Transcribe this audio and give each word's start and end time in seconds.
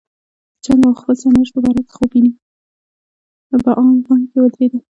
په 3.63 3.71
عامه 3.79 4.01
غونډه 4.05 4.27
کې 4.31 4.39
ودرېد. 4.43 4.73